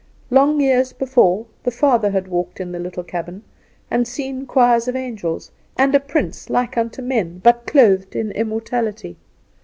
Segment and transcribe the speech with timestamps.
[0.31, 3.43] Long years before the father had walked in the little cabin,
[3.91, 9.17] and seen choirs of angels, and a prince like unto men, but clothed in immortality.